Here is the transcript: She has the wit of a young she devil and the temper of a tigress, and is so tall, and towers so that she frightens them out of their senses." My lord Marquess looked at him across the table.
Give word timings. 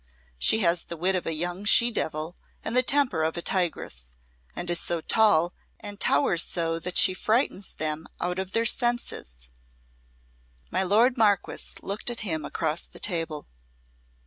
She 0.39 0.61
has 0.61 0.85
the 0.85 0.97
wit 0.97 1.13
of 1.13 1.27
a 1.27 1.33
young 1.35 1.63
she 1.63 1.91
devil 1.91 2.35
and 2.63 2.75
the 2.75 2.81
temper 2.81 3.21
of 3.21 3.37
a 3.37 3.41
tigress, 3.43 4.17
and 4.55 4.67
is 4.67 4.79
so 4.79 4.99
tall, 4.99 5.53
and 5.79 5.99
towers 5.99 6.41
so 6.41 6.79
that 6.79 6.97
she 6.97 7.13
frightens 7.13 7.75
them 7.75 8.07
out 8.19 8.39
of 8.39 8.53
their 8.53 8.65
senses." 8.65 9.49
My 10.71 10.81
lord 10.81 11.19
Marquess 11.19 11.75
looked 11.83 12.09
at 12.09 12.21
him 12.21 12.43
across 12.45 12.81
the 12.85 12.99
table. 12.99 13.45